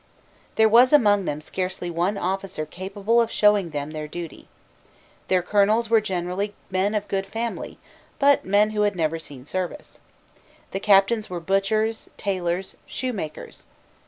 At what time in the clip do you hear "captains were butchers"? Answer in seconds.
10.79-12.09